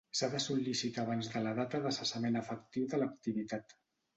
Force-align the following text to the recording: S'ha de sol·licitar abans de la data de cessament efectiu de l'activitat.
S'ha 0.19 0.27
de 0.29 0.37
sol·licitar 0.45 1.03
abans 1.03 1.29
de 1.35 1.43
la 1.49 1.53
data 1.61 1.81
de 1.85 1.91
cessament 1.99 2.41
efectiu 2.41 2.89
de 2.95 3.03
l'activitat. 3.03 3.79